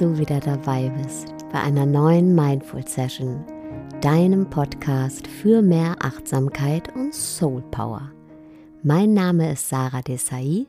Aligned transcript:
Du 0.00 0.16
wieder 0.16 0.40
dabei 0.40 0.88
bist 1.02 1.26
bei 1.52 1.60
einer 1.60 1.84
neuen 1.84 2.34
Mindful 2.34 2.88
Session, 2.88 3.44
deinem 4.00 4.48
Podcast 4.48 5.26
für 5.26 5.60
mehr 5.60 5.94
Achtsamkeit 6.00 6.88
und 6.96 7.14
Soul 7.14 7.62
Power. 7.70 8.10
Mein 8.82 9.12
Name 9.12 9.52
ist 9.52 9.68
Sarah 9.68 10.00
Desai 10.00 10.64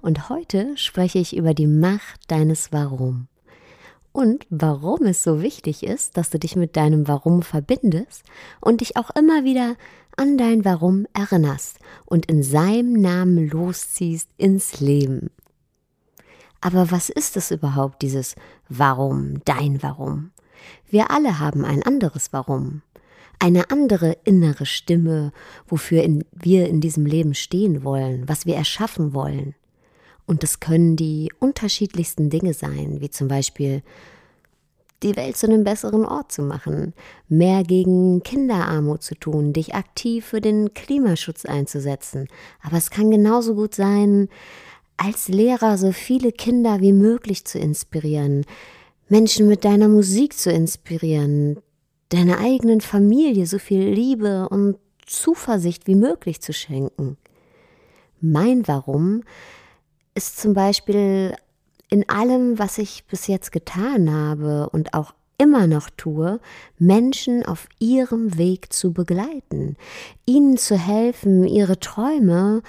und 0.00 0.28
heute 0.28 0.76
spreche 0.76 1.18
ich 1.18 1.36
über 1.36 1.54
die 1.54 1.66
Macht 1.66 2.20
deines 2.30 2.70
Warum 2.70 3.26
und 4.12 4.46
warum 4.48 5.06
es 5.06 5.24
so 5.24 5.42
wichtig 5.42 5.82
ist, 5.82 6.16
dass 6.16 6.30
du 6.30 6.38
dich 6.38 6.54
mit 6.54 6.76
deinem 6.76 7.08
Warum 7.08 7.42
verbindest 7.42 8.22
und 8.60 8.80
dich 8.80 8.96
auch 8.96 9.10
immer 9.10 9.42
wieder 9.42 9.74
an 10.16 10.38
dein 10.38 10.64
Warum 10.64 11.08
erinnerst 11.14 11.80
und 12.06 12.26
in 12.26 12.44
seinem 12.44 12.92
Namen 12.92 13.48
losziehst 13.50 14.28
ins 14.36 14.78
Leben. 14.78 15.30
Aber 16.60 16.90
was 16.90 17.08
ist 17.08 17.36
es 17.36 17.50
überhaupt, 17.50 18.02
dieses 18.02 18.34
Warum, 18.68 19.42
dein 19.44 19.82
Warum? 19.82 20.30
Wir 20.90 21.10
alle 21.10 21.38
haben 21.38 21.64
ein 21.64 21.82
anderes 21.82 22.32
Warum, 22.32 22.82
eine 23.38 23.70
andere 23.70 24.16
innere 24.24 24.66
Stimme, 24.66 25.32
wofür 25.66 26.02
in, 26.02 26.24
wir 26.32 26.68
in 26.68 26.80
diesem 26.80 27.06
Leben 27.06 27.34
stehen 27.34 27.84
wollen, 27.84 28.28
was 28.28 28.46
wir 28.46 28.56
erschaffen 28.56 29.14
wollen. 29.14 29.54
Und 30.26 30.44
es 30.44 30.60
können 30.60 30.96
die 30.96 31.32
unterschiedlichsten 31.38 32.28
Dinge 32.28 32.52
sein, 32.52 33.00
wie 33.00 33.10
zum 33.10 33.28
Beispiel 33.28 33.82
die 35.02 35.16
Welt 35.16 35.36
zu 35.36 35.46
einem 35.46 35.62
besseren 35.62 36.04
Ort 36.04 36.32
zu 36.32 36.42
machen, 36.42 36.92
mehr 37.28 37.62
gegen 37.62 38.22
Kinderarmut 38.22 39.02
zu 39.02 39.14
tun, 39.14 39.52
dich 39.52 39.74
aktiv 39.74 40.24
für 40.26 40.40
den 40.40 40.74
Klimaschutz 40.74 41.44
einzusetzen. 41.44 42.26
Aber 42.62 42.76
es 42.76 42.90
kann 42.90 43.10
genauso 43.10 43.54
gut 43.54 43.74
sein, 43.74 44.28
als 44.98 45.28
Lehrer 45.28 45.78
so 45.78 45.92
viele 45.92 46.32
Kinder 46.32 46.80
wie 46.80 46.92
möglich 46.92 47.46
zu 47.46 47.58
inspirieren, 47.58 48.44
Menschen 49.08 49.48
mit 49.48 49.64
deiner 49.64 49.88
Musik 49.88 50.34
zu 50.34 50.50
inspirieren, 50.52 51.60
deiner 52.10 52.38
eigenen 52.38 52.82
Familie 52.82 53.46
so 53.46 53.58
viel 53.58 53.88
Liebe 53.88 54.48
und 54.50 54.76
Zuversicht 55.06 55.86
wie 55.86 55.94
möglich 55.94 56.42
zu 56.42 56.52
schenken. 56.52 57.16
Mein 58.20 58.66
Warum 58.68 59.22
ist 60.14 60.38
zum 60.38 60.52
Beispiel 60.52 61.34
in 61.88 62.06
allem, 62.08 62.58
was 62.58 62.76
ich 62.78 63.04
bis 63.06 63.28
jetzt 63.28 63.52
getan 63.52 64.12
habe 64.12 64.68
und 64.70 64.92
auch 64.92 65.14
immer 65.38 65.66
noch 65.66 65.88
tue, 65.90 66.40
Menschen 66.78 67.46
auf 67.46 67.68
ihrem 67.78 68.36
Weg 68.36 68.72
zu 68.72 68.92
begleiten, 68.92 69.76
ihnen 70.26 70.58
zu 70.58 70.76
helfen, 70.76 71.46
ihre 71.46 71.78
Träume 71.78 72.62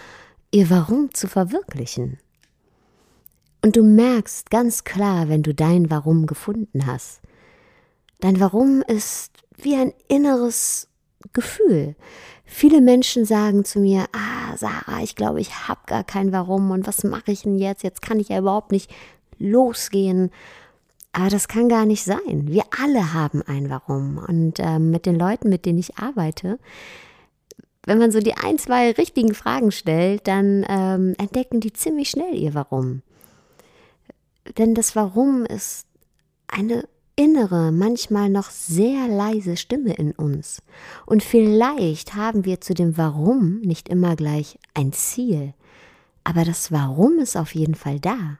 ihr 0.51 0.69
Warum 0.69 1.13
zu 1.13 1.27
verwirklichen. 1.27 2.17
Und 3.61 3.75
du 3.75 3.83
merkst 3.83 4.49
ganz 4.49 4.83
klar, 4.83 5.29
wenn 5.29 5.43
du 5.43 5.53
dein 5.53 5.89
Warum 5.89 6.25
gefunden 6.25 6.85
hast. 6.85 7.21
Dein 8.19 8.39
Warum 8.39 8.81
ist 8.81 9.31
wie 9.57 9.75
ein 9.75 9.93
inneres 10.07 10.87
Gefühl. 11.33 11.95
Viele 12.45 12.81
Menschen 12.81 13.25
sagen 13.25 13.65
zu 13.65 13.79
mir, 13.79 14.05
ah, 14.13 14.55
Sarah, 14.57 15.03
ich 15.03 15.15
glaube, 15.15 15.41
ich 15.41 15.67
habe 15.67 15.81
gar 15.85 16.03
kein 16.03 16.31
Warum 16.31 16.71
und 16.71 16.87
was 16.87 17.03
mache 17.03 17.31
ich 17.31 17.43
denn 17.43 17.57
jetzt? 17.57 17.83
Jetzt 17.83 18.01
kann 18.01 18.19
ich 18.19 18.29
ja 18.29 18.39
überhaupt 18.39 18.71
nicht 18.71 18.89
losgehen. 19.37 20.31
Aber 21.11 21.29
das 21.29 21.47
kann 21.47 21.69
gar 21.69 21.85
nicht 21.85 22.03
sein. 22.03 22.47
Wir 22.47 22.63
alle 22.81 23.13
haben 23.13 23.41
ein 23.43 23.69
Warum. 23.69 24.17
Und 24.17 24.59
äh, 24.59 24.79
mit 24.79 25.05
den 25.05 25.15
Leuten, 25.17 25.49
mit 25.49 25.65
denen 25.65 25.79
ich 25.79 25.97
arbeite, 25.97 26.59
wenn 27.89 27.97
man 27.97 28.11
so 28.11 28.19
die 28.19 28.35
ein, 28.35 28.59
zwei 28.59 28.91
richtigen 28.91 29.33
Fragen 29.33 29.71
stellt, 29.71 30.27
dann 30.27 30.63
ähm, 30.69 31.15
entdecken 31.17 31.59
die 31.59 31.73
ziemlich 31.73 32.11
schnell 32.11 32.35
ihr 32.35 32.53
Warum. 32.53 33.01
Denn 34.59 34.75
das 34.75 34.95
Warum 34.95 35.43
ist 35.43 35.87
eine 36.47 36.87
innere, 37.15 37.71
manchmal 37.71 38.29
noch 38.29 38.51
sehr 38.51 39.07
leise 39.07 39.57
Stimme 39.57 39.95
in 39.95 40.11
uns. 40.11 40.61
Und 41.07 41.23
vielleicht 41.23 42.13
haben 42.13 42.45
wir 42.45 42.61
zu 42.61 42.75
dem 42.75 42.95
Warum 42.95 43.59
nicht 43.61 43.89
immer 43.89 44.15
gleich 44.15 44.59
ein 44.75 44.93
Ziel. 44.93 45.55
Aber 46.23 46.45
das 46.45 46.71
Warum 46.71 47.17
ist 47.17 47.35
auf 47.35 47.55
jeden 47.55 47.75
Fall 47.75 47.99
da. 47.99 48.37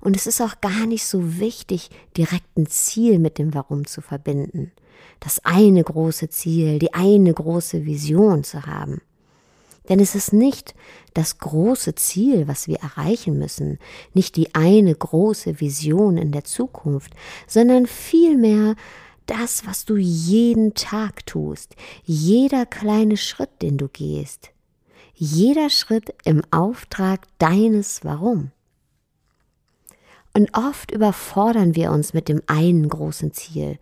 Und 0.00 0.16
es 0.16 0.26
ist 0.26 0.40
auch 0.40 0.60
gar 0.60 0.86
nicht 0.86 1.06
so 1.06 1.38
wichtig, 1.38 1.90
direkt 2.16 2.56
ein 2.56 2.66
Ziel 2.66 3.18
mit 3.18 3.38
dem 3.38 3.54
Warum 3.54 3.86
zu 3.86 4.00
verbinden 4.00 4.72
das 5.20 5.44
eine 5.44 5.82
große 5.82 6.28
Ziel, 6.30 6.78
die 6.78 6.94
eine 6.94 7.32
große 7.32 7.84
Vision 7.84 8.44
zu 8.44 8.66
haben. 8.66 9.00
Denn 9.88 10.00
es 10.00 10.14
ist 10.14 10.32
nicht 10.32 10.74
das 11.14 11.38
große 11.38 11.94
Ziel, 11.94 12.46
was 12.46 12.68
wir 12.68 12.76
erreichen 12.76 13.38
müssen, 13.38 13.78
nicht 14.12 14.36
die 14.36 14.54
eine 14.54 14.94
große 14.94 15.60
Vision 15.60 16.18
in 16.18 16.30
der 16.30 16.44
Zukunft, 16.44 17.12
sondern 17.46 17.86
vielmehr 17.86 18.76
das, 19.26 19.66
was 19.66 19.84
du 19.86 19.96
jeden 19.96 20.74
Tag 20.74 21.24
tust, 21.26 21.74
jeder 22.04 22.66
kleine 22.66 23.16
Schritt, 23.16 23.62
den 23.62 23.78
du 23.78 23.88
gehst, 23.88 24.50
jeder 25.14 25.70
Schritt 25.70 26.14
im 26.24 26.42
Auftrag 26.50 27.26
deines 27.38 28.04
Warum. 28.04 28.52
Und 30.34 30.56
oft 30.56 30.90
überfordern 30.90 31.74
wir 31.74 31.90
uns 31.90 32.14
mit 32.14 32.28
dem 32.28 32.42
einen 32.46 32.88
großen 32.88 33.32
Ziel 33.32 33.78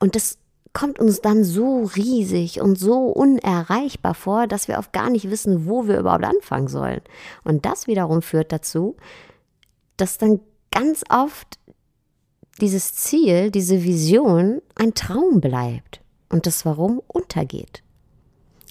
und 0.00 0.16
das 0.16 0.38
kommt 0.72 0.98
uns 0.98 1.20
dann 1.20 1.44
so 1.44 1.84
riesig 1.96 2.60
und 2.60 2.78
so 2.78 3.06
unerreichbar 3.06 4.14
vor, 4.14 4.46
dass 4.46 4.68
wir 4.68 4.78
oft 4.78 4.92
gar 4.92 5.10
nicht 5.10 5.30
wissen, 5.30 5.66
wo 5.66 5.86
wir 5.86 5.98
überhaupt 5.98 6.24
anfangen 6.24 6.68
sollen. 6.68 7.00
Und 7.44 7.66
das 7.66 7.86
wiederum 7.86 8.22
führt 8.22 8.52
dazu, 8.52 8.96
dass 9.96 10.18
dann 10.18 10.40
ganz 10.70 11.02
oft 11.10 11.58
dieses 12.60 12.94
Ziel, 12.94 13.50
diese 13.50 13.82
Vision 13.82 14.60
ein 14.76 14.94
Traum 14.94 15.40
bleibt 15.40 16.00
und 16.28 16.46
das 16.46 16.64
Warum 16.64 17.02
untergeht. 17.08 17.82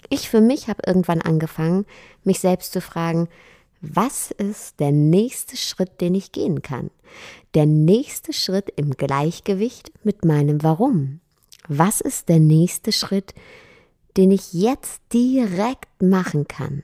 Ich 0.09 0.29
für 0.29 0.41
mich 0.41 0.69
habe 0.69 0.81
irgendwann 0.85 1.21
angefangen, 1.21 1.85
mich 2.23 2.39
selbst 2.39 2.71
zu 2.71 2.81
fragen, 2.81 3.27
was 3.81 4.31
ist 4.31 4.79
der 4.79 4.91
nächste 4.91 5.55
Schritt, 5.55 6.01
den 6.01 6.15
ich 6.15 6.31
gehen 6.31 6.61
kann? 6.61 6.91
Der 7.53 7.65
nächste 7.65 8.33
Schritt 8.33 8.71
im 8.75 8.91
Gleichgewicht 8.91 9.91
mit 10.03 10.25
meinem 10.25 10.63
Warum, 10.63 11.21
was 11.67 12.01
ist 12.01 12.29
der 12.29 12.39
nächste 12.39 12.91
Schritt, 12.91 13.33
den 14.17 14.31
ich 14.31 14.53
jetzt 14.53 15.01
direkt 15.13 16.01
machen 16.01 16.47
kann? 16.47 16.83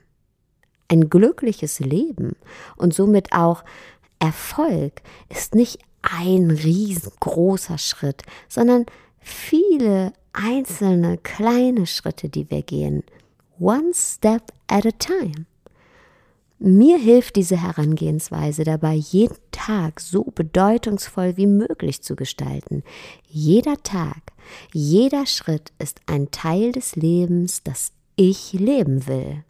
Ein 0.88 1.10
glückliches 1.10 1.80
Leben 1.80 2.36
und 2.76 2.94
somit 2.94 3.32
auch 3.32 3.64
Erfolg 4.18 5.02
ist 5.28 5.54
nicht 5.54 5.78
ein 6.02 6.50
riesengroßer 6.50 7.78
Schritt, 7.78 8.22
sondern 8.48 8.86
viele 9.18 10.12
einzelne 10.32 11.18
kleine 11.18 11.86
Schritte, 11.86 12.28
die 12.28 12.48
wir 12.50 12.62
gehen. 12.62 13.02
One 13.58 13.92
step 13.92 14.52
at 14.68 14.86
a 14.86 14.92
time. 14.92 15.46
Mir 16.58 16.98
hilft 16.98 17.36
diese 17.36 17.62
Herangehensweise 17.62 18.64
dabei, 18.64 18.94
jeden 18.94 19.36
Tag 19.50 20.00
so 20.00 20.24
bedeutungsvoll 20.24 21.36
wie 21.36 21.46
möglich 21.46 22.02
zu 22.02 22.16
gestalten. 22.16 22.82
Jeder 23.28 23.82
Tag, 23.82 24.32
jeder 24.72 25.26
Schritt 25.26 25.72
ist 25.78 26.00
ein 26.06 26.30
Teil 26.30 26.72
des 26.72 26.96
Lebens, 26.96 27.62
das 27.62 27.92
ich 28.16 28.54
leben 28.54 29.06
will. 29.06 29.44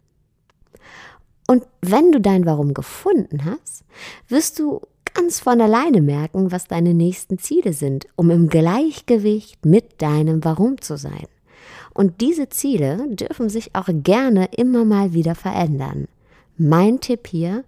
Und 1.47 1.63
wenn 1.81 2.11
du 2.11 2.19
dein 2.19 2.45
Warum 2.45 2.73
gefunden 2.73 3.45
hast, 3.45 3.85
wirst 4.27 4.59
du 4.59 4.81
ganz 5.13 5.39
von 5.39 5.61
alleine 5.61 6.01
merken, 6.01 6.51
was 6.51 6.67
deine 6.67 6.93
nächsten 6.93 7.39
Ziele 7.39 7.71
sind, 7.71 8.05
um 8.17 8.29
im 8.31 8.49
Gleichgewicht 8.49 9.65
mit 9.65 10.01
deinem 10.01 10.43
Warum 10.43 10.81
zu 10.81 10.97
sein. 10.97 11.27
Und 11.93 12.19
diese 12.19 12.49
Ziele 12.49 13.07
dürfen 13.15 13.49
sich 13.49 13.73
auch 13.75 13.87
gerne 13.89 14.49
immer 14.57 14.83
mal 14.83 15.13
wieder 15.13 15.35
verändern. 15.35 16.09
Mein 16.57 16.99
Tipp 16.99 17.27
hier, 17.27 17.63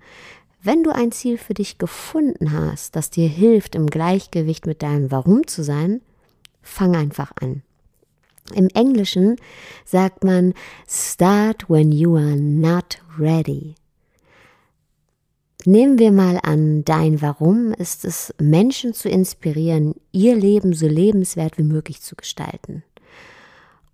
wenn 0.62 0.84
du 0.84 0.94
ein 0.94 1.12
Ziel 1.12 1.38
für 1.38 1.54
dich 1.54 1.78
gefunden 1.78 2.52
hast, 2.52 2.96
das 2.96 3.10
dir 3.10 3.28
hilft, 3.28 3.76
im 3.76 3.88
Gleichgewicht 3.88 4.66
mit 4.66 4.82
deinem 4.82 5.12
Warum 5.12 5.48
zu 5.48 5.64
sein, 5.64 6.02
fang 6.62 6.96
einfach 6.96 7.32
an. 7.40 7.64
Im 8.54 8.68
Englischen 8.74 9.38
sagt 9.86 10.24
man 10.24 10.54
Start 10.88 11.70
when 11.70 11.92
you 11.92 12.16
are 12.16 12.36
not 12.36 12.98
ready. 13.18 13.76
Nehmen 15.66 16.00
wir 16.00 16.12
mal 16.12 16.40
an, 16.42 16.84
dein 16.86 17.22
Warum 17.22 17.74
ist 17.74 18.06
es, 18.06 18.34
Menschen 18.40 18.94
zu 18.94 19.10
inspirieren, 19.10 19.94
ihr 20.12 20.36
Leben 20.36 20.74
so 20.74 20.88
lebenswert 20.88 21.58
wie 21.58 21.64
möglich 21.64 22.02
zu 22.02 22.16
gestalten. 22.16 22.84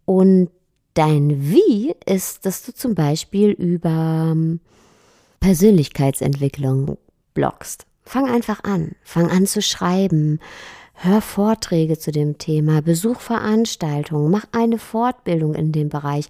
Und 0.06 0.50
dein 0.94 1.50
Wie 1.52 1.94
ist, 2.06 2.46
dass 2.46 2.64
du 2.64 2.74
zum 2.74 2.94
Beispiel 2.94 3.50
über 3.50 4.36
Persönlichkeitsentwicklung 5.40 6.98
bloggst. 7.34 7.86
Fang 8.04 8.30
einfach 8.30 8.64
an. 8.64 8.96
Fang 9.04 9.30
an 9.30 9.46
zu 9.46 9.62
schreiben. 9.62 10.40
Hör 10.94 11.22
Vorträge 11.22 11.98
zu 11.98 12.12
dem 12.12 12.38
Thema. 12.38 12.82
Besuch 12.82 13.20
Veranstaltungen. 13.20 14.32
Mach 14.32 14.46
eine 14.52 14.80
Fortbildung 14.80 15.56
in 15.56 15.72
dem 15.72 15.90
Bereich. 15.90 16.30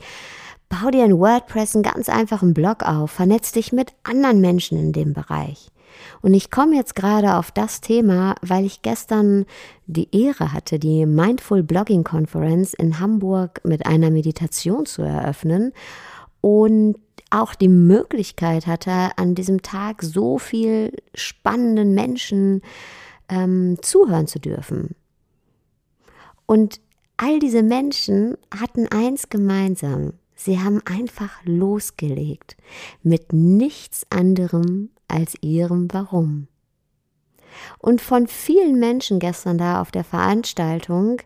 Bau 0.70 0.90
dir 0.90 1.04
ein 1.04 1.20
WordPress, 1.20 1.76
einen 1.76 1.84
ganz 1.84 2.10
einfachen 2.10 2.54
Blog 2.54 2.84
auf. 2.84 3.12
Vernetz 3.12 3.52
dich 3.52 3.72
mit 3.72 3.94
anderen 4.04 4.42
Menschen 4.42 4.80
in 4.80 4.92
dem 4.94 5.14
Bereich. 5.14 5.70
Und 6.22 6.34
ich 6.34 6.52
komme 6.52 6.76
jetzt 6.76 6.96
gerade 6.96 7.36
auf 7.36 7.52
das 7.52 7.82
Thema, 7.82 8.36
weil 8.42 8.66
ich 8.66 8.82
gestern 8.82 9.46
die 9.86 10.10
Ehre 10.16 10.52
hatte, 10.52 10.80
die 10.80 11.06
Mindful 11.06 11.64
Blogging 11.64 12.04
Conference 12.04 12.74
in 12.74 13.00
Hamburg 13.00 13.62
mit 13.64 13.86
einer 13.86 14.10
Meditation 14.10 14.86
zu 14.86 15.04
eröffnen 15.04 15.72
und 16.46 16.98
auch 17.32 17.56
die 17.56 17.70
Möglichkeit 17.70 18.68
hatte, 18.68 19.18
an 19.18 19.34
diesem 19.34 19.64
Tag 19.64 20.04
so 20.04 20.38
viel 20.38 20.94
spannenden 21.16 21.96
Menschen 21.96 22.62
ähm, 23.30 23.80
zuhören 23.82 24.28
zu 24.28 24.38
dürfen. 24.40 24.94
Und 26.46 26.82
all 27.18 27.40
diese 27.40 27.64
Menschen 27.64 28.38
hatten 28.56 28.88
eins 28.90 29.30
gemeinsam. 29.30 30.14
Sie 30.36 30.60
haben 30.60 30.84
einfach 30.86 31.44
losgelegt 31.46 32.56
mit 33.02 33.34
nichts 33.34 34.06
anderem 34.12 34.92
als 35.08 35.34
ihrem 35.42 35.88
Warum. 35.92 36.48
Und 37.80 38.02
von 38.02 38.28
vielen 38.28 38.80
Menschen 38.80 39.20
gestern 39.20 39.58
da 39.58 39.82
auf 39.82 39.92
der 39.92 40.04
Veranstaltung 40.04 41.22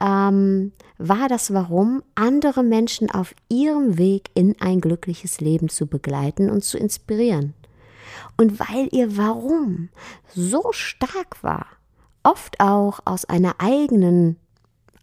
ähm, 0.00 0.72
war 0.98 1.28
das 1.28 1.52
Warum, 1.52 2.02
andere 2.14 2.62
Menschen 2.62 3.10
auf 3.10 3.34
ihrem 3.48 3.98
Weg 3.98 4.30
in 4.34 4.56
ein 4.60 4.80
glückliches 4.80 5.40
Leben 5.40 5.68
zu 5.68 5.86
begleiten 5.86 6.50
und 6.50 6.64
zu 6.64 6.78
inspirieren. 6.78 7.54
Und 8.36 8.58
weil 8.60 8.88
ihr 8.92 9.16
Warum 9.16 9.88
so 10.34 10.68
stark 10.72 11.42
war, 11.42 11.66
oft 12.22 12.60
auch 12.60 13.00
aus 13.04 13.24
einer 13.24 13.56
eigenen 13.58 14.36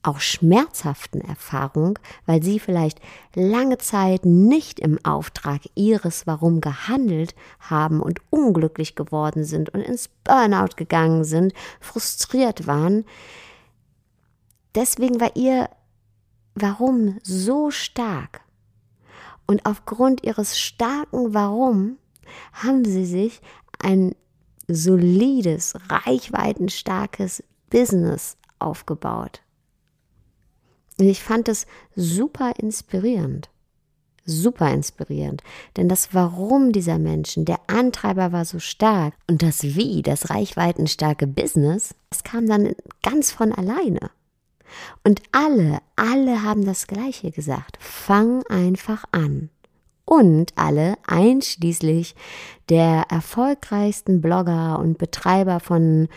auch 0.04 0.20
schmerzhaften 0.20 1.22
Erfahrung, 1.22 1.98
weil 2.26 2.44
sie 2.44 2.60
vielleicht 2.60 3.00
lange 3.36 3.78
Zeit 3.78 4.26
nicht 4.26 4.80
im 4.80 5.04
Auftrag 5.04 5.62
ihres 5.76 6.28
Warum 6.28 6.62
gehandelt 6.62 7.36
haben 7.60 8.02
und 8.02 8.20
unglücklich 8.30 8.96
geworden 8.96 9.44
sind 9.46 9.70
und 9.74 9.82
ins 9.82 10.10
Burnout 10.24 10.76
gegangen 10.76 11.24
sind, 11.24 11.54
frustriert 11.80 12.68
waren. 12.68 13.06
Deswegen 14.76 15.20
war 15.20 15.36
ihr 15.36 15.70
Warum 16.56 17.20
so 17.24 17.72
stark. 17.72 18.42
Und 19.48 19.66
aufgrund 19.66 20.24
ihres 20.24 20.60
starken 20.60 21.34
Warum 21.34 21.98
haben 22.54 22.86
sie 22.86 23.06
sich 23.06 23.42
ein 23.80 24.16
solides, 24.68 25.74
reichweitenstarkes 25.90 27.44
Business 27.70 28.38
aufgebaut. 28.60 29.42
Und 31.00 31.08
ich 31.08 31.24
fand 31.24 31.48
es 31.50 31.66
super 31.96 32.54
inspirierend. 32.58 33.50
Super 34.26 34.72
inspirierend. 34.72 35.44
Denn 35.76 35.90
das 35.90 36.14
Warum 36.14 36.72
dieser 36.72 36.98
Menschen, 36.98 37.46
der 37.46 37.60
Antreiber 37.68 38.32
war 38.32 38.46
so 38.46 38.60
stark 38.60 39.16
und 39.30 39.42
das 39.42 39.64
Wie, 39.64 40.02
das 40.02 40.30
reichweitenstarke 40.30 41.28
Business, 41.28 41.94
das 42.10 42.24
kam 42.24 42.48
dann 42.48 42.74
ganz 43.02 43.32
von 43.32 43.52
alleine. 43.52 44.12
Und 45.04 45.22
alle, 45.32 45.80
alle 45.96 46.44
haben 46.44 46.66
das 46.66 46.88
Gleiche 46.88 47.32
gesagt. 47.32 47.78
Fang 47.80 48.44
einfach 48.48 49.04
an. 49.12 49.50
Und 50.06 50.52
alle, 50.56 50.96
einschließlich 51.08 52.16
der 52.70 53.06
erfolgreichsten 53.10 54.22
Blogger 54.22 54.80
und 54.80 54.98
Betreiber 54.98 55.60
von 55.60 56.08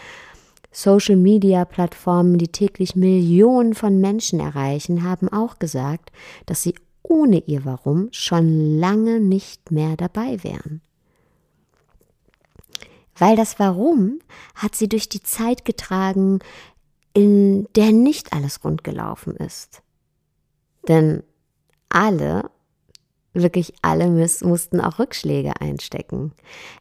Social-Media-Plattformen, 0.71 2.39
die 2.39 2.49
täglich 2.49 2.97
Millionen 2.97 3.75
von 3.75 4.01
Menschen 4.01 4.41
erreichen, 4.41 5.03
haben 5.03 5.29
auch 5.29 5.59
gesagt, 5.59 6.13
dass 6.47 6.63
sie 6.63 6.75
ohne 7.03 7.39
ihr 7.47 7.65
Warum 7.65 8.09
schon 8.13 8.79
lange 8.79 9.21
nicht 9.21 9.71
mehr 9.71 9.97
dabei 9.97 10.43
wären. 10.43 10.83
Weil 13.17 13.37
das 13.37 13.59
Warum 13.59 14.19
hat 14.55 14.75
sie 14.75 14.89
durch 14.89 15.09
die 15.09 15.23
Zeit 15.23 15.65
getragen, 15.65 16.41
in 17.15 17.67
der 17.75 17.93
nicht 17.93 18.35
alles 18.35 18.63
rund 18.63 18.85
gelaufen 18.85 19.37
ist. 19.37 19.83
Denn 20.87 21.23
alle, 21.89 22.51
wirklich 23.33 23.73
alle 23.81 24.09
mussten 24.09 24.81
auch 24.81 24.99
Rückschläge 24.99 25.61
einstecken. 25.61 26.33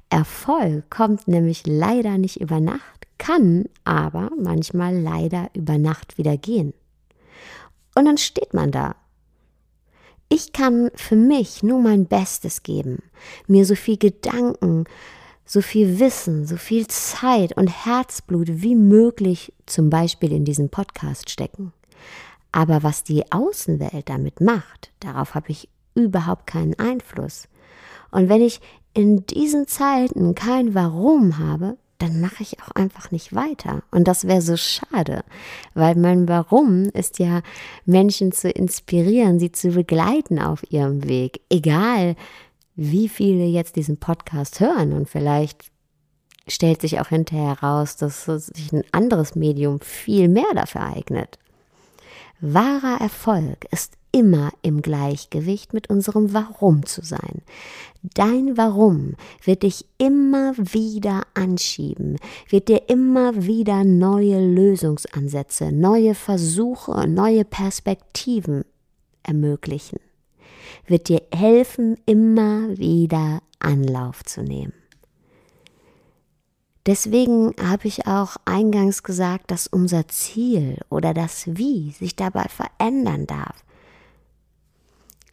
Erfolg 0.09 0.89
kommt 0.89 1.27
nämlich 1.27 1.63
leider 1.65 2.17
nicht 2.17 2.41
über 2.41 2.59
Nacht 2.59 2.94
kann 3.17 3.65
aber 3.83 4.29
manchmal 4.41 4.99
leider 4.99 5.49
über 5.53 5.77
Nacht 5.77 6.17
wieder 6.17 6.37
gehen. 6.37 6.73
Und 7.95 8.05
dann 8.05 8.17
steht 8.17 8.53
man 8.53 8.71
da. 8.71 8.95
Ich 10.27 10.53
kann 10.53 10.89
für 10.95 11.15
mich 11.15 11.63
nur 11.63 11.81
mein 11.81 12.07
Bestes 12.07 12.63
geben, 12.63 13.03
mir 13.47 13.65
so 13.65 13.75
viel 13.75 13.97
Gedanken, 13.97 14.85
so 15.45 15.61
viel 15.61 15.99
Wissen, 15.99 16.47
so 16.47 16.57
viel 16.57 16.87
Zeit 16.87 17.55
und 17.55 17.67
Herzblut 17.67 18.47
wie 18.49 18.75
möglich 18.75 19.53
zum 19.67 19.89
Beispiel 19.89 20.31
in 20.31 20.43
diesen 20.43 20.69
Podcast 20.69 21.29
stecken. 21.29 21.71
Aber 22.51 22.83
was 22.83 23.03
die 23.03 23.31
Außenwelt 23.31 24.09
damit 24.09 24.41
macht, 24.41 24.91
darauf 24.99 25.35
habe 25.35 25.51
ich 25.51 25.69
überhaupt 25.93 26.47
keinen 26.47 26.77
Einfluss. 26.79 27.47
Und 28.11 28.29
wenn 28.29 28.41
ich 28.41 28.61
in 28.93 29.25
diesen 29.25 29.67
Zeiten 29.67 30.35
kein 30.35 30.73
Warum 30.73 31.37
habe, 31.37 31.77
dann 31.97 32.19
mache 32.19 32.43
ich 32.43 32.61
auch 32.61 32.71
einfach 32.71 33.11
nicht 33.11 33.33
weiter. 33.33 33.83
Und 33.91 34.07
das 34.07 34.27
wäre 34.27 34.41
so 34.41 34.57
schade, 34.57 35.23
weil 35.73 35.95
mein 35.95 36.27
Warum 36.27 36.89
ist 36.89 37.19
ja, 37.19 37.41
Menschen 37.85 38.31
zu 38.31 38.49
inspirieren, 38.49 39.39
sie 39.39 39.51
zu 39.51 39.71
begleiten 39.71 40.39
auf 40.39 40.69
ihrem 40.71 41.07
Weg. 41.07 41.41
Egal, 41.49 42.15
wie 42.75 43.07
viele 43.07 43.45
jetzt 43.45 43.75
diesen 43.77 43.97
Podcast 43.97 44.59
hören 44.59 44.93
und 44.93 45.09
vielleicht 45.09 45.71
stellt 46.47 46.81
sich 46.81 46.99
auch 46.99 47.07
hinterher 47.07 47.59
heraus, 47.61 47.95
dass 47.95 48.25
sich 48.25 48.71
ein 48.71 48.83
anderes 48.91 49.35
Medium 49.35 49.79
viel 49.79 50.27
mehr 50.27 50.53
dafür 50.53 50.81
eignet. 50.81 51.39
Wahrer 52.41 52.99
Erfolg 52.99 53.65
ist 53.71 53.93
immer 54.15 54.53
im 54.61 54.81
Gleichgewicht 54.81 55.73
mit 55.73 55.89
unserem 55.89 56.33
Warum 56.33 56.85
zu 56.85 57.03
sein. 57.03 57.41
Dein 58.01 58.55
Warum 58.55 59.15
wird 59.43 59.63
dich 59.63 59.85
immer 59.97 60.53
wieder 60.55 61.23
anschieben, 61.33 62.15
wird 62.47 62.69
dir 62.69 62.87
immer 62.87 63.45
wieder 63.45 63.83
neue 63.83 64.39
Lösungsansätze, 64.39 65.73
neue 65.73 66.15
Versuche, 66.15 67.09
neue 67.09 67.43
Perspektiven 67.43 68.63
ermöglichen, 69.21 69.99
wird 70.87 71.09
dir 71.09 71.21
helfen, 71.33 71.97
immer 72.05 72.77
wieder 72.77 73.41
Anlauf 73.59 74.23
zu 74.23 74.43
nehmen. 74.43 74.73
Deswegen 76.85 77.53
habe 77.61 77.89
ich 77.89 78.07
auch 78.07 78.37
eingangs 78.45 79.03
gesagt, 79.03 79.51
dass 79.51 79.67
unser 79.67 80.07
Ziel 80.07 80.77
oder 80.89 81.13
das 81.13 81.57
Wie 81.57 81.91
sich 81.91 82.15
dabei 82.15 82.45
verändern 82.47 83.27
darf. 83.27 83.65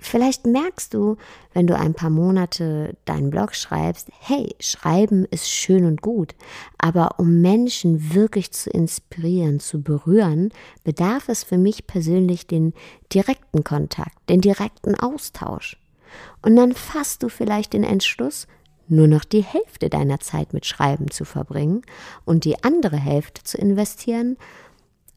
Vielleicht 0.02 0.47
merkst 0.47 0.92
du, 0.94 1.16
wenn 1.54 1.68
du 1.68 1.78
ein 1.78 1.94
paar 1.94 2.11
Monate 2.11 2.97
deinen 3.04 3.30
Blog 3.30 3.54
schreibst, 3.54 4.09
hey, 4.18 4.54
schreiben 4.59 5.25
ist 5.26 5.49
schön 5.49 5.85
und 5.85 6.02
gut, 6.02 6.35
aber 6.76 7.21
um 7.21 7.40
Menschen 7.40 8.12
wirklich 8.12 8.50
zu 8.50 8.68
inspirieren, 8.68 9.61
zu 9.61 9.80
berühren, 9.80 10.50
bedarf 10.82 11.28
es 11.28 11.44
für 11.44 11.56
mich 11.56 11.87
persönlich 11.87 12.49
den 12.49 12.75
direkten 13.12 13.62
Kontakt, 13.62 14.28
den 14.28 14.40
direkten 14.40 14.97
Austausch. 14.97 15.76
Und 16.42 16.56
dann 16.56 16.73
fasst 16.73 17.23
du 17.23 17.28
vielleicht 17.28 17.73
den 17.73 17.85
Entschluss, 17.85 18.49
nur 18.88 19.06
noch 19.06 19.25
die 19.25 19.44
Hälfte 19.44 19.88
deiner 19.88 20.18
Zeit 20.18 20.52
mit 20.52 20.66
Schreiben 20.66 21.12
zu 21.12 21.25
verbringen 21.25 21.82
und 22.25 22.44
die 22.44 22.62
andere 22.64 22.97
Hälfte 22.97 23.44
zu 23.44 23.56
investieren, 23.56 24.37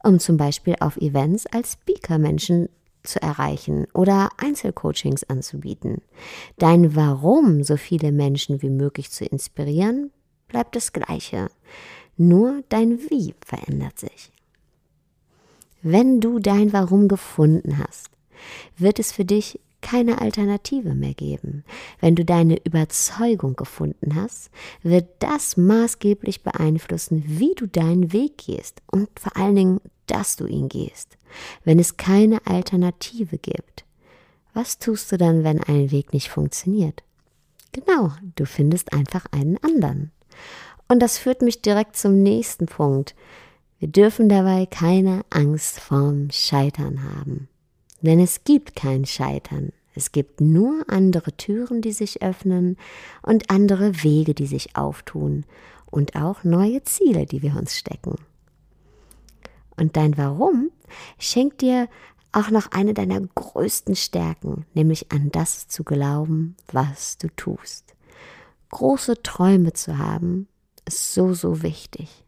um 0.04 0.20
zum 0.20 0.36
Beispiel 0.36 0.76
auf 0.78 0.96
Events 0.98 1.46
als 1.46 1.72
Speaker 1.72 2.18
Menschen 2.18 2.68
zu 3.06 3.22
erreichen 3.22 3.86
oder 3.94 4.30
Einzelcoachings 4.36 5.24
anzubieten. 5.24 6.02
Dein 6.58 6.94
Warum, 6.94 7.62
so 7.62 7.76
viele 7.76 8.12
Menschen 8.12 8.62
wie 8.62 8.70
möglich 8.70 9.10
zu 9.10 9.24
inspirieren, 9.24 10.10
bleibt 10.48 10.76
das 10.76 10.92
gleiche. 10.92 11.48
Nur 12.16 12.62
dein 12.68 12.98
Wie 12.98 13.34
verändert 13.44 13.98
sich. 13.98 14.32
Wenn 15.82 16.20
du 16.20 16.38
dein 16.38 16.72
Warum 16.72 17.08
gefunden 17.08 17.78
hast, 17.78 18.10
wird 18.76 18.98
es 18.98 19.12
für 19.12 19.24
dich 19.24 19.60
keine 19.82 20.20
Alternative 20.20 20.94
mehr 20.94 21.14
geben. 21.14 21.62
Wenn 22.00 22.16
du 22.16 22.24
deine 22.24 22.56
Überzeugung 22.64 23.54
gefunden 23.54 24.16
hast, 24.16 24.50
wird 24.82 25.06
das 25.20 25.56
maßgeblich 25.56 26.42
beeinflussen, 26.42 27.22
wie 27.26 27.54
du 27.54 27.68
deinen 27.68 28.12
Weg 28.12 28.38
gehst 28.38 28.82
und 28.90 29.08
vor 29.18 29.36
allen 29.36 29.54
Dingen, 29.54 29.80
dass 30.06 30.36
du 30.36 30.46
ihn 30.46 30.68
gehst. 30.68 31.16
Wenn 31.64 31.78
es 31.78 31.96
keine 31.96 32.44
Alternative 32.46 33.38
gibt, 33.38 33.84
was 34.54 34.78
tust 34.78 35.12
du 35.12 35.18
dann, 35.18 35.44
wenn 35.44 35.62
ein 35.62 35.90
Weg 35.90 36.12
nicht 36.12 36.30
funktioniert? 36.30 37.02
Genau, 37.72 38.12
du 38.36 38.46
findest 38.46 38.92
einfach 38.92 39.26
einen 39.30 39.58
anderen. 39.62 40.12
Und 40.88 41.00
das 41.00 41.18
führt 41.18 41.42
mich 41.42 41.60
direkt 41.60 41.96
zum 41.96 42.22
nächsten 42.22 42.66
Punkt. 42.66 43.14
Wir 43.78 43.88
dürfen 43.88 44.28
dabei 44.28 44.64
keine 44.64 45.24
Angst 45.28 45.80
vorm 45.80 46.30
Scheitern 46.30 47.02
haben. 47.02 47.48
Denn 48.00 48.20
es 48.20 48.44
gibt 48.44 48.76
kein 48.76 49.04
Scheitern. 49.04 49.72
Es 49.94 50.12
gibt 50.12 50.40
nur 50.40 50.84
andere 50.88 51.32
Türen, 51.36 51.82
die 51.82 51.92
sich 51.92 52.22
öffnen 52.22 52.76
und 53.22 53.50
andere 53.50 54.02
Wege, 54.02 54.34
die 54.34 54.46
sich 54.46 54.76
auftun 54.76 55.44
und 55.90 56.16
auch 56.16 56.44
neue 56.44 56.82
Ziele, 56.84 57.26
die 57.26 57.42
wir 57.42 57.56
uns 57.56 57.76
stecken. 57.76 58.16
Und 59.76 59.96
dein 59.96 60.16
Warum 60.16 60.70
schenkt 61.18 61.60
dir 61.60 61.88
auch 62.32 62.50
noch 62.50 62.70
eine 62.72 62.92
deiner 62.92 63.20
größten 63.20 63.96
Stärken, 63.96 64.66
nämlich 64.74 65.10
an 65.10 65.30
das 65.30 65.68
zu 65.68 65.84
glauben, 65.84 66.56
was 66.70 67.18
du 67.18 67.28
tust. 67.28 67.94
Große 68.70 69.22
Träume 69.22 69.72
zu 69.72 69.98
haben, 69.98 70.48
ist 70.86 71.14
so, 71.14 71.34
so 71.34 71.62
wichtig. 71.62 72.24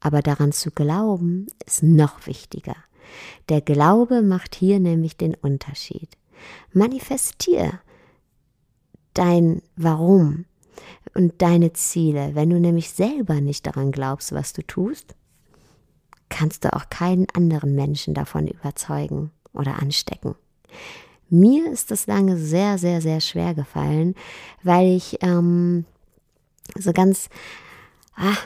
Aber 0.00 0.22
daran 0.22 0.52
zu 0.52 0.70
glauben, 0.70 1.48
ist 1.66 1.82
noch 1.82 2.26
wichtiger. 2.26 2.76
Der 3.48 3.60
Glaube 3.60 4.22
macht 4.22 4.54
hier 4.54 4.78
nämlich 4.78 5.16
den 5.16 5.34
Unterschied. 5.34 6.10
Manifestier 6.72 7.80
dein 9.14 9.62
Warum 9.74 10.44
und 11.14 11.42
deine 11.42 11.72
Ziele. 11.72 12.34
Wenn 12.34 12.50
du 12.50 12.60
nämlich 12.60 12.90
selber 12.90 13.40
nicht 13.40 13.66
daran 13.66 13.90
glaubst, 13.90 14.30
was 14.32 14.52
du 14.52 14.62
tust, 14.62 15.16
kannst 16.28 16.64
du 16.64 16.74
auch 16.74 16.88
keinen 16.90 17.26
anderen 17.34 17.74
Menschen 17.74 18.14
davon 18.14 18.46
überzeugen 18.46 19.30
oder 19.52 19.80
anstecken. 19.80 20.34
Mir 21.30 21.70
ist 21.70 21.90
das 21.90 22.06
lange 22.06 22.38
sehr, 22.38 22.78
sehr, 22.78 23.02
sehr 23.02 23.20
schwer 23.20 23.54
gefallen, 23.54 24.14
weil 24.62 24.96
ich 24.96 25.18
ähm, 25.22 25.84
so 26.78 26.92
ganz 26.92 27.28
ah, 28.16 28.36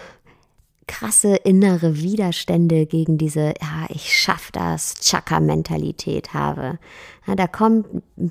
krasse 0.89 1.37
innere 1.37 1.97
Widerstände 2.03 2.87
gegen 2.87 3.19
diese, 3.19 3.55
ja, 3.61 3.87
ich 3.89 4.13
schaff 4.13 4.51
das, 4.51 4.95
Chaka-Mentalität 5.01 6.35
habe. 6.35 6.79
Ja, 7.27 7.37
da 7.37 7.47
kommt 7.47 7.87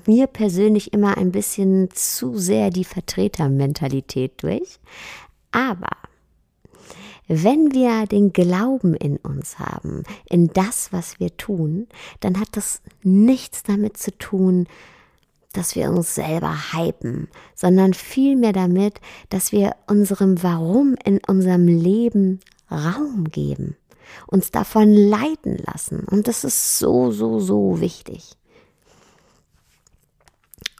mir 0.06 0.26
persönlich 0.26 0.92
immer 0.92 1.16
ein 1.16 1.32
bisschen 1.32 1.88
zu 1.92 2.38
sehr 2.38 2.70
die 2.70 2.84
Vertretermentalität 2.84 4.42
durch. 4.42 4.78
Aber 5.50 5.90
wenn 7.32 7.72
wir 7.72 8.06
den 8.06 8.32
Glauben 8.32 8.94
in 8.94 9.16
uns 9.16 9.58
haben, 9.58 10.02
in 10.28 10.48
das, 10.48 10.92
was 10.92 11.18
wir 11.18 11.36
tun, 11.36 11.86
dann 12.20 12.38
hat 12.38 12.48
das 12.52 12.82
nichts 13.02 13.62
damit 13.62 13.96
zu 13.96 14.16
tun, 14.18 14.66
dass 15.52 15.76
wir 15.76 15.90
uns 15.90 16.14
selber 16.14 16.54
hypen, 16.72 17.28
sondern 17.54 17.94
vielmehr 17.94 18.52
damit, 18.52 19.00
dass 19.28 19.52
wir 19.52 19.76
unserem 19.86 20.42
Warum 20.42 20.96
in 21.04 21.20
unserem 21.26 21.66
Leben 21.66 22.40
Raum 22.70 23.24
geben, 23.30 23.76
uns 24.26 24.50
davon 24.50 24.92
leiten 24.92 25.58
lassen. 25.58 26.00
Und 26.10 26.28
das 26.28 26.44
ist 26.44 26.78
so, 26.78 27.10
so, 27.10 27.38
so 27.38 27.80
wichtig. 27.80 28.32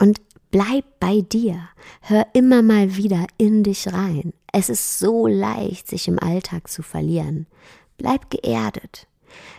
Und 0.01 0.21
bleib 0.53 0.85
bei 1.01 1.23
dir. 1.23 1.69
Hör 2.03 2.29
immer 2.35 2.63
mal 2.63 2.97
wieder 2.97 3.27
in 3.39 3.65
dich 3.65 3.93
rein. 3.93 4.33
Es 4.53 4.69
ist 4.69 5.01
so 5.01 5.27
leicht, 5.27 5.89
sich 5.89 6.07
im 6.07 6.21
Alltag 6.21 6.69
zu 6.69 6.83
verlieren. 6.83 7.49
Bleib 7.97 8.31
geerdet. 8.31 9.09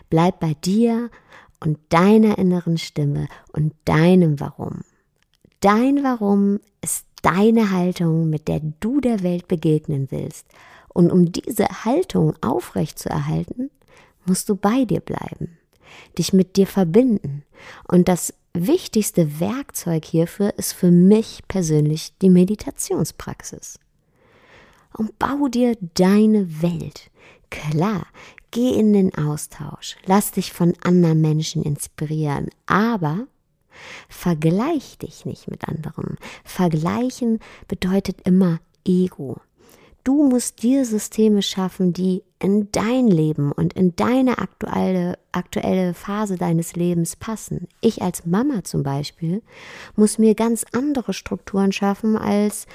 Bleib 0.10 0.40
bei 0.40 0.54
dir 0.64 1.10
und 1.60 1.80
deiner 1.90 2.38
inneren 2.38 2.78
Stimme 2.78 3.28
und 3.52 3.74
deinem 3.84 4.40
Warum. 4.40 4.82
Dein 5.60 6.04
Warum 6.04 6.60
ist 6.82 7.06
deine 7.22 7.72
Haltung, 7.72 8.30
mit 8.30 8.48
der 8.48 8.62
du 8.80 9.02
der 9.02 9.24
Welt 9.24 9.48
begegnen 9.48 10.08
willst. 10.12 10.46
Und 10.90 11.12
um 11.12 11.32
diese 11.32 11.66
Haltung 11.86 12.36
aufrecht 12.42 13.00
zu 13.00 13.10
erhalten, 13.10 13.72
musst 14.26 14.48
du 14.48 14.56
bei 14.56 14.86
dir 14.86 15.00
bleiben, 15.00 15.58
dich 16.18 16.34
mit 16.34 16.56
dir 16.56 16.68
verbinden. 16.68 17.44
Und 17.88 18.08
das 18.08 18.34
wichtigste 18.54 19.40
Werkzeug 19.40 20.06
hierfür 20.06 20.54
ist 20.58 20.74
für 20.74 20.92
mich 20.92 21.42
persönlich 21.48 22.14
die 22.22 22.30
Meditationspraxis. 22.30 23.80
Und 24.96 25.18
bau 25.18 25.48
dir 25.48 25.76
deine 25.96 26.62
Welt. 26.62 27.10
Klar, 27.50 28.06
geh 28.52 28.70
in 28.70 28.94
den 28.94 29.16
Austausch, 29.16 29.96
lass 30.06 30.32
dich 30.32 30.54
von 30.54 30.74
anderen 30.84 31.22
Menschen 31.22 31.64
inspirieren, 31.64 32.50
aber 32.66 33.28
Vergleich 34.10 34.98
dich 34.98 35.26
nicht 35.26 35.50
mit 35.50 35.68
anderen. 35.68 36.18
Vergleichen 36.44 37.40
bedeutet 37.68 38.22
immer 38.26 38.60
Ego. 38.86 39.42
Du 40.04 40.28
musst 40.28 40.64
dir 40.64 40.86
Systeme 40.86 41.42
schaffen, 41.42 41.94
die 41.94 42.24
in 42.40 42.70
dein 42.74 43.08
Leben 43.08 43.54
und 43.54 43.72
in 43.72 43.96
deine 43.96 44.38
aktuelle, 44.38 45.18
aktuelle 45.32 45.94
Phase 45.94 46.36
deines 46.36 46.76
Lebens 46.76 47.16
passen. 47.16 47.70
Ich 47.80 48.02
als 48.02 48.26
Mama 48.26 48.66
zum 48.66 48.84
Beispiel 48.84 49.42
muss 49.96 50.18
mir 50.18 50.36
ganz 50.36 50.66
andere 50.74 51.14
Strukturen 51.14 51.72
schaffen 51.72 52.18
als 52.18 52.68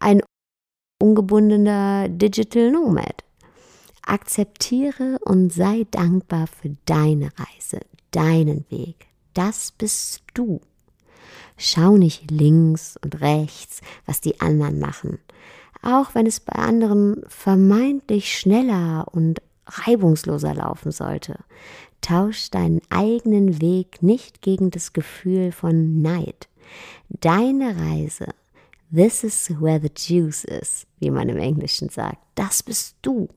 ein 0.00 0.22
ungebundener 1.00 2.08
Digital 2.08 2.72
Nomad. 2.72 3.22
Akzeptiere 4.04 5.18
und 5.20 5.52
sei 5.52 5.86
dankbar 5.92 6.48
für 6.48 6.76
deine 6.86 7.30
Reise, 7.38 7.80
deinen 8.10 8.64
Weg, 8.70 9.06
das 9.34 9.70
bist 9.70 10.24
du. 10.34 10.60
Schau 11.56 11.96
nicht 11.96 12.28
links 12.32 12.98
und 13.04 13.20
rechts, 13.20 13.82
was 14.04 14.20
die 14.20 14.40
anderen 14.40 14.80
machen. 14.80 15.20
Auch 15.82 16.14
wenn 16.14 16.26
es 16.26 16.40
bei 16.40 16.54
anderen 16.54 17.22
vermeintlich 17.26 18.38
schneller 18.38 19.06
und 19.10 19.42
reibungsloser 19.66 20.54
laufen 20.54 20.92
sollte. 20.92 21.38
Tausch 22.00 22.50
deinen 22.50 22.80
eigenen 22.90 23.60
Weg 23.60 24.02
nicht 24.02 24.42
gegen 24.42 24.70
das 24.70 24.92
Gefühl 24.92 25.52
von 25.52 26.00
Neid. 26.00 26.48
Deine 27.08 27.76
Reise, 27.76 28.26
this 28.94 29.24
is 29.24 29.50
where 29.60 29.80
the 29.80 29.90
juice 29.94 30.44
is, 30.44 30.86
wie 30.98 31.10
man 31.10 31.28
im 31.28 31.38
Englischen 31.38 31.88
sagt, 31.88 32.18
das 32.34 32.62
bist 32.62 32.96
du. 33.02 33.28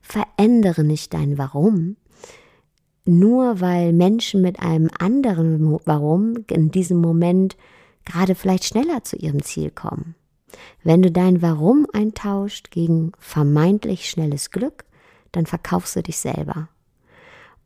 Verändere 0.00 0.82
nicht 0.82 1.12
dein 1.12 1.38
Warum, 1.38 1.96
nur 3.04 3.60
weil 3.60 3.92
Menschen 3.92 4.42
mit 4.42 4.60
einem 4.60 4.90
anderen 4.98 5.78
Warum 5.84 6.44
in 6.48 6.70
diesem 6.70 7.00
Moment 7.00 7.56
gerade 8.04 8.34
vielleicht 8.34 8.64
schneller 8.64 9.04
zu 9.04 9.16
ihrem 9.16 9.42
Ziel 9.42 9.70
kommen. 9.70 10.14
Wenn 10.82 11.02
du 11.02 11.10
dein 11.10 11.42
Warum 11.42 11.86
eintauscht 11.92 12.70
gegen 12.70 13.12
vermeintlich 13.18 14.08
schnelles 14.08 14.50
Glück, 14.50 14.84
dann 15.32 15.46
verkaufst 15.46 15.96
du 15.96 16.02
dich 16.02 16.18
selber. 16.18 16.68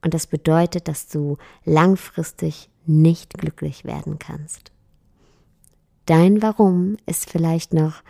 Und 0.02 0.14
das 0.14 0.26
bedeutet, 0.26 0.88
dass 0.88 1.08
du 1.08 1.38
langfristig 1.64 2.68
nicht 2.86 3.34
glücklich 3.38 3.84
werden 3.84 4.18
kannst. 4.18 4.72
Dein 6.06 6.42
Warum 6.42 6.98
ist 7.06 7.30
vielleicht 7.30 7.72
noch 7.72 8.02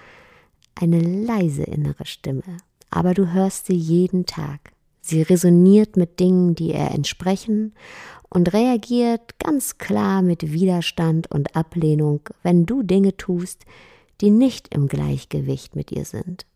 eine 0.75 1.01
leise 1.01 1.63
innere 1.63 2.07
Stimme, 2.07 2.59
aber 2.91 3.15
du 3.15 3.33
hörst 3.33 3.67
sie 3.67 3.77
jeden 3.77 4.27
Tag. 4.27 4.73
Sie 5.01 5.23
resoniert 5.23 5.97
mit 5.97 6.19
Dingen, 6.19 6.55
die 6.55 6.71
ihr 6.73 6.91
entsprechen 6.91 7.75
und 8.31 8.53
reagiert 8.53 9.39
ganz 9.39 9.79
klar 9.79 10.23
mit 10.23 10.53
Widerstand 10.53 11.31
und 11.31 11.55
Ablehnung, 11.55 12.21
wenn 12.43 12.67
du 12.67 12.83
Dinge 12.83 13.17
tust, 13.17 13.65
die 14.21 14.31
nicht 14.31 14.75
im 14.75 14.89
Gleichgewicht 14.89 15.77
mit 15.77 15.93
ihr 15.93 16.05
sind. 16.05 16.47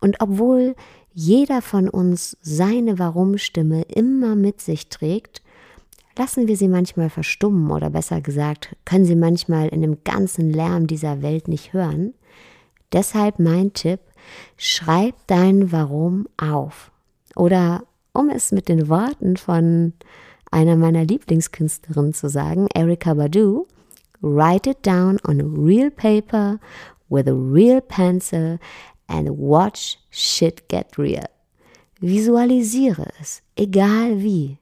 Und 0.00 0.20
obwohl 0.20 0.74
jeder 1.12 1.60
von 1.60 1.88
uns 1.88 2.36
seine 2.40 2.98
Warum-Stimme 2.98 3.82
immer 3.82 4.36
mit 4.36 4.60
sich 4.60 4.88
trägt, 4.88 5.42
lassen 6.16 6.48
wir 6.48 6.56
sie 6.56 6.68
manchmal 6.68 7.10
verstummen 7.10 7.70
oder 7.70 7.90
besser 7.90 8.20
gesagt, 8.20 8.76
können 8.84 9.04
sie 9.04 9.16
manchmal 9.16 9.68
in 9.68 9.82
dem 9.82 10.04
ganzen 10.04 10.50
Lärm 10.50 10.86
dieser 10.86 11.22
Welt 11.22 11.48
nicht 11.48 11.72
hören. 11.72 12.14
Deshalb 12.92 13.38
mein 13.38 13.72
Tipp, 13.72 14.00
schreib 14.56 15.14
dein 15.26 15.72
Warum 15.72 16.26
auf 16.36 16.90
oder 17.36 17.84
um 18.12 18.28
es 18.28 18.52
mit 18.52 18.68
den 18.68 18.88
Worten 18.88 19.36
von 19.36 19.92
einer 20.50 20.76
meiner 20.76 21.04
Lieblingskünstlerinnen 21.04 22.12
zu 22.12 22.28
sagen, 22.28 22.66
Erika 22.74 23.14
Badu, 23.14 23.66
write 24.20 24.68
it 24.68 24.82
down 24.82 25.18
on 25.26 25.40
real 25.40 25.90
paper 25.90 26.58
with 27.08 27.28
a 27.28 27.34
real 27.34 27.80
pencil 27.80 28.58
and 29.08 29.38
watch 29.38 29.98
shit 30.10 30.68
get 30.68 30.96
real. 30.96 31.26
Visualisiere 32.00 33.10
es, 33.20 33.42
egal 33.56 34.22
wie. 34.22 34.58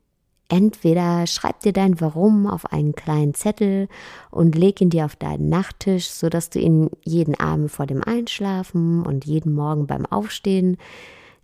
Entweder 0.48 1.26
schreib 1.26 1.60
dir 1.60 1.74
dein 1.74 2.00
Warum 2.00 2.46
auf 2.46 2.72
einen 2.72 2.94
kleinen 2.94 3.34
Zettel 3.34 3.86
und 4.30 4.56
leg 4.56 4.80
ihn 4.80 4.88
dir 4.88 5.04
auf 5.04 5.14
deinen 5.14 5.50
Nachttisch, 5.50 6.08
sodass 6.08 6.48
du 6.48 6.58
ihn 6.58 6.90
jeden 7.04 7.38
Abend 7.38 7.70
vor 7.70 7.86
dem 7.86 8.02
Einschlafen 8.02 9.04
und 9.04 9.26
jeden 9.26 9.52
Morgen 9.52 9.86
beim 9.86 10.06
Aufstehen 10.06 10.78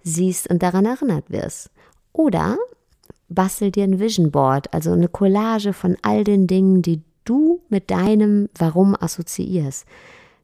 siehst 0.03 0.49
und 0.49 0.63
daran 0.63 0.87
erinnert 0.87 1.31
wirst. 1.31 1.71
Oder 2.15 2.57
bastel 3.29 3.71
dir 3.71 3.85
ein 3.85 4.01
Vision 4.01 4.31
Board, 4.31 4.73
also 4.73 4.93
eine 4.93 5.09
Collage 5.09 5.75
von 5.75 5.97
all 6.01 6.25
den 6.25 6.47
Dingen, 6.47 6.81
die 6.81 7.03
du 7.25 7.61
mit 7.69 7.91
deinem 7.91 8.49
Warum 8.57 8.97
assoziierst. 8.99 9.87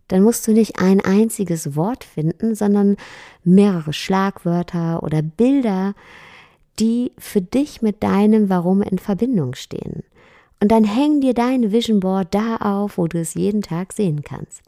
Dann 0.09 0.23
musst 0.23 0.47
du 0.49 0.53
nicht 0.53 0.81
ein 0.81 1.01
einziges 1.01 1.77
Wort 1.77 2.05
finden, 2.05 2.55
sondern 2.55 2.97
mehrere 3.45 3.93
Schlagwörter 3.93 5.03
oder 5.03 5.23
Bilder, 5.23 5.95
die 6.81 7.13
für 7.19 7.41
dich 7.41 7.83
mit 7.83 8.03
deinem 8.03 8.49
Warum 8.49 8.83
in 8.83 8.99
Verbindung 8.99 9.55
stehen. 9.55 10.03
Und 10.61 10.73
dann 10.73 10.85
häng 10.85 11.21
dir 11.21 11.33
dein 11.33 11.73
Vision 11.73 12.01
Board 12.01 12.35
da 12.35 12.57
auf, 12.57 12.99
wo 12.99 13.07
du 13.07 13.19
es 13.21 13.35
jeden 13.35 13.63
Tag 13.63 13.93
sehen 13.93 14.23
kannst. 14.23 14.63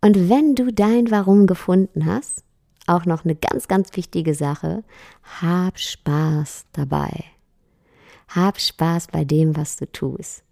Und 0.00 0.28
wenn 0.28 0.54
du 0.54 0.72
dein 0.72 1.10
Warum 1.10 1.46
gefunden 1.46 2.06
hast, 2.06 2.42
auch 2.86 3.06
noch 3.06 3.24
eine 3.24 3.36
ganz, 3.36 3.68
ganz 3.68 3.96
wichtige 3.96 4.34
Sache, 4.34 4.82
hab 5.40 5.78
Spaß 5.78 6.66
dabei. 6.72 7.24
Hab 8.34 8.60
Spaß 8.60 9.08
bei 9.08 9.24
dem, 9.24 9.56
was 9.56 9.76
du 9.76 9.90
tust. 9.90 10.42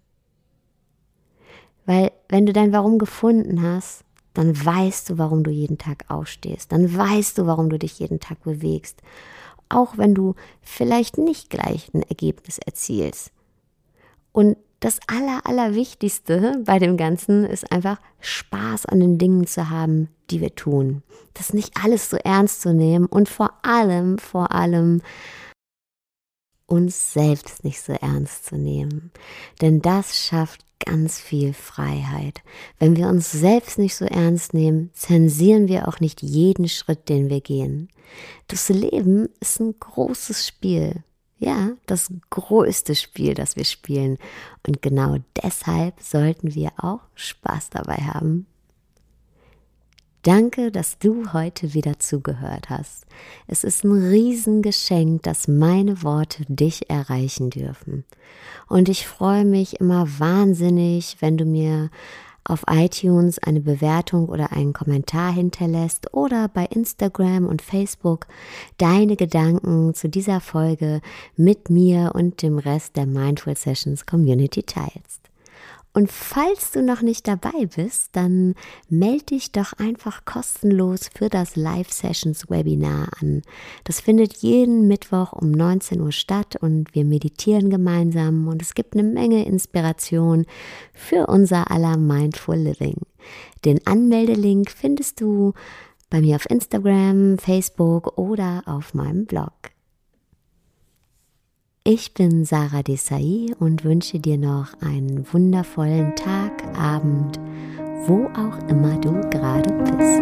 Weil 1.85 2.11
wenn 2.29 2.45
du 2.45 2.53
dein 2.53 2.73
Warum 2.73 2.99
gefunden 2.99 3.61
hast, 3.61 4.03
dann 4.33 4.53
weißt 4.65 5.09
du, 5.09 5.17
warum 5.17 5.43
du 5.43 5.51
jeden 5.51 5.77
Tag 5.77 6.05
aufstehst. 6.07 6.71
Dann 6.71 6.95
weißt 6.95 7.37
du, 7.37 7.47
warum 7.47 7.69
du 7.69 7.77
dich 7.77 7.99
jeden 7.99 8.19
Tag 8.19 8.43
bewegst. 8.43 9.01
Auch 9.67 9.97
wenn 9.97 10.15
du 10.15 10.35
vielleicht 10.61 11.17
nicht 11.17 11.49
gleich 11.49 11.93
ein 11.93 12.03
Ergebnis 12.03 12.57
erzielst. 12.57 13.31
Und 14.31 14.57
das 14.79 14.99
Aller, 15.07 15.41
Allerwichtigste 15.45 16.61
bei 16.65 16.79
dem 16.79 16.97
Ganzen 16.97 17.45
ist 17.45 17.71
einfach 17.71 17.99
Spaß 18.19 18.85
an 18.87 18.99
den 18.99 19.17
Dingen 19.17 19.45
zu 19.45 19.69
haben, 19.69 20.09
die 20.29 20.41
wir 20.41 20.55
tun. 20.55 21.03
Das 21.33 21.53
nicht 21.53 21.77
alles 21.83 22.09
so 22.09 22.17
ernst 22.17 22.61
zu 22.61 22.73
nehmen 22.73 23.05
und 23.05 23.29
vor 23.29 23.53
allem, 23.63 24.17
vor 24.17 24.51
allem 24.53 25.01
uns 26.71 27.13
selbst 27.13 27.63
nicht 27.63 27.81
so 27.81 27.91
ernst 27.93 28.45
zu 28.45 28.55
nehmen. 28.55 29.11
Denn 29.59 29.81
das 29.81 30.17
schafft 30.17 30.65
ganz 30.83 31.19
viel 31.19 31.53
Freiheit. 31.53 32.41
Wenn 32.79 32.95
wir 32.95 33.07
uns 33.07 33.31
selbst 33.31 33.77
nicht 33.77 33.95
so 33.95 34.05
ernst 34.05 34.53
nehmen, 34.53 34.89
zensieren 34.93 35.67
wir 35.67 35.87
auch 35.87 35.99
nicht 35.99 36.21
jeden 36.21 36.67
Schritt, 36.69 37.09
den 37.09 37.29
wir 37.29 37.41
gehen. 37.41 37.89
Das 38.47 38.69
Leben 38.69 39.29
ist 39.39 39.59
ein 39.59 39.75
großes 39.79 40.47
Spiel. 40.47 41.03
Ja, 41.37 41.71
das 41.87 42.11
größte 42.29 42.95
Spiel, 42.95 43.33
das 43.33 43.55
wir 43.55 43.65
spielen. 43.65 44.17
Und 44.65 44.81
genau 44.81 45.17
deshalb 45.43 45.99
sollten 45.99 46.55
wir 46.55 46.71
auch 46.77 47.01
Spaß 47.15 47.71
dabei 47.71 47.97
haben. 47.97 48.45
Danke, 50.23 50.71
dass 50.71 50.99
du 50.99 51.33
heute 51.33 51.73
wieder 51.73 51.97
zugehört 51.97 52.69
hast. 52.69 53.07
Es 53.47 53.63
ist 53.63 53.83
ein 53.83 53.91
Riesengeschenk, 53.91 55.23
dass 55.23 55.47
meine 55.47 56.03
Worte 56.03 56.45
dich 56.47 56.91
erreichen 56.91 57.49
dürfen. 57.49 58.05
Und 58.67 58.87
ich 58.87 59.07
freue 59.07 59.45
mich 59.45 59.79
immer 59.79 60.07
wahnsinnig, 60.19 61.17
wenn 61.21 61.37
du 61.37 61.45
mir 61.45 61.89
auf 62.43 62.65
iTunes 62.69 63.39
eine 63.39 63.61
Bewertung 63.61 64.29
oder 64.29 64.51
einen 64.51 64.73
Kommentar 64.73 65.33
hinterlässt 65.33 66.13
oder 66.13 66.47
bei 66.49 66.65
Instagram 66.65 67.47
und 67.47 67.63
Facebook 67.63 68.27
deine 68.77 69.15
Gedanken 69.15 69.95
zu 69.95 70.07
dieser 70.07 70.39
Folge 70.39 71.01
mit 71.35 71.71
mir 71.71 72.11
und 72.13 72.43
dem 72.43 72.59
Rest 72.59 72.95
der 72.95 73.07
Mindful 73.07 73.57
Sessions 73.57 74.05
Community 74.05 74.61
teilst. 74.61 75.30
Und 75.93 76.09
falls 76.09 76.71
du 76.71 76.81
noch 76.81 77.01
nicht 77.01 77.27
dabei 77.27 77.65
bist, 77.75 78.09
dann 78.13 78.55
melde 78.87 79.25
dich 79.25 79.51
doch 79.51 79.73
einfach 79.73 80.23
kostenlos 80.23 81.09
für 81.13 81.27
das 81.27 81.57
Live 81.57 81.91
Sessions 81.91 82.49
Webinar 82.49 83.09
an. 83.19 83.41
Das 83.83 83.99
findet 83.99 84.37
jeden 84.37 84.87
Mittwoch 84.87 85.33
um 85.33 85.51
19 85.51 85.99
Uhr 85.99 86.13
statt 86.13 86.55
und 86.61 86.95
wir 86.95 87.03
meditieren 87.03 87.69
gemeinsam 87.69 88.47
und 88.47 88.61
es 88.61 88.73
gibt 88.73 88.93
eine 88.93 89.03
Menge 89.03 89.45
Inspiration 89.45 90.45
für 90.93 91.27
unser 91.27 91.69
aller 91.69 91.97
Mindful 91.97 92.55
Living. 92.55 93.01
Den 93.65 93.85
Anmeldelink 93.85 94.71
findest 94.71 95.19
du 95.19 95.53
bei 96.09 96.21
mir 96.21 96.37
auf 96.37 96.49
Instagram, 96.49 97.37
Facebook 97.37 98.17
oder 98.17 98.63
auf 98.65 98.93
meinem 98.93 99.25
Blog. 99.25 99.51
Ich 101.83 102.13
bin 102.13 102.45
Sarah 102.45 102.83
Desai 102.83 103.47
und 103.57 103.83
wünsche 103.83 104.19
dir 104.19 104.37
noch 104.37 104.79
einen 104.81 105.25
wundervollen 105.33 106.15
Tag, 106.15 106.63
Abend, 106.77 107.39
wo 108.05 108.25
auch 108.35 108.69
immer 108.69 108.99
du 108.99 109.19
gerade 109.31 109.73
bist. 109.85 110.21